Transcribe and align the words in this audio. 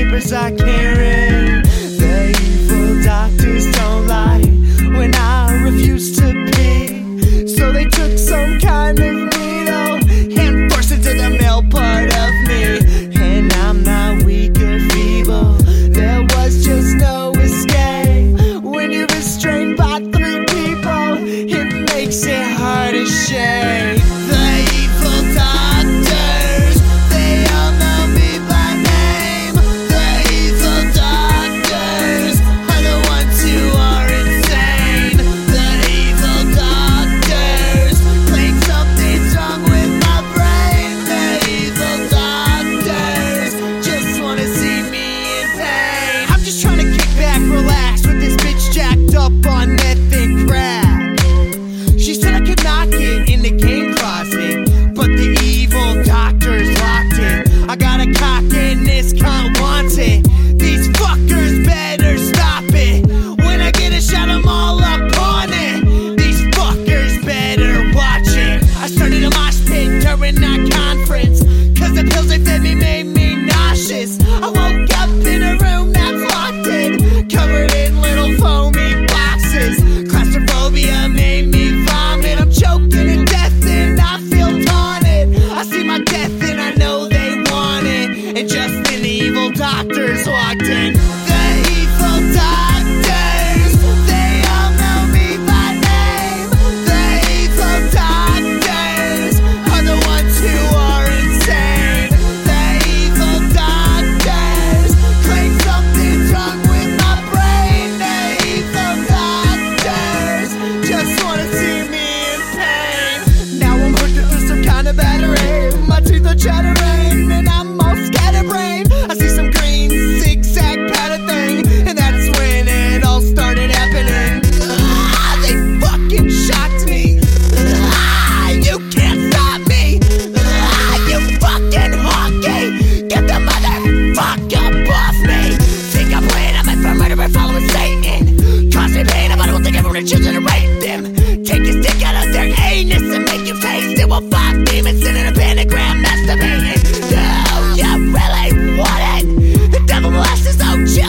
papers 0.00 0.32
I 0.32 0.50
care. 0.52 1.29
doctors 89.88 90.28
walked 90.28 90.62
in. 90.62 90.99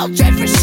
I'll 0.00 0.08
trade 0.08 0.32
for 0.38 0.59